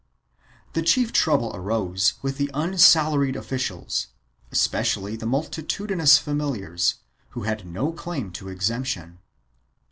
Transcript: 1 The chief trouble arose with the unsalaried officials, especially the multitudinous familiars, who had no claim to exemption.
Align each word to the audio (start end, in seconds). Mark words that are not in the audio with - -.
1 0.73 0.73
The 0.73 0.81
chief 0.81 1.13
trouble 1.13 1.51
arose 1.55 2.15
with 2.23 2.37
the 2.39 2.49
unsalaried 2.55 3.35
officials, 3.35 4.07
especially 4.51 5.15
the 5.15 5.27
multitudinous 5.27 6.17
familiars, 6.17 6.95
who 7.37 7.43
had 7.43 7.67
no 7.67 7.91
claim 7.93 8.31
to 8.31 8.49
exemption. 8.49 9.19